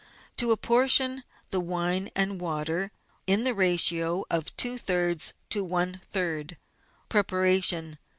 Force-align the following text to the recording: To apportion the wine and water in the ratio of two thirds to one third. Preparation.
To 0.37 0.49
apportion 0.51 1.23
the 1.51 1.59
wine 1.59 2.09
and 2.15 2.41
water 2.41 2.91
in 3.27 3.43
the 3.43 3.53
ratio 3.53 4.25
of 4.31 4.57
two 4.57 4.79
thirds 4.79 5.35
to 5.51 5.63
one 5.63 6.01
third. 6.09 6.57
Preparation. 7.07 7.99